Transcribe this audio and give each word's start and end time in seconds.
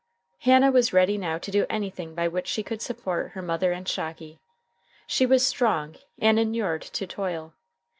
Hannah 0.39 0.71
was 0.71 0.93
ready 0.93 1.15
now 1.15 1.37
to 1.37 1.51
do 1.51 1.67
anything 1.69 2.15
by 2.15 2.27
which 2.27 2.47
she 2.47 2.63
could 2.63 2.81
support 2.81 3.33
her 3.33 3.41
mother 3.43 3.71
and 3.71 3.87
Shocky. 3.87 4.39
She 5.05 5.27
was 5.27 5.45
strong, 5.45 5.95
and 6.17 6.39
inured 6.39 6.81
to 6.81 7.05
toil. 7.05 7.53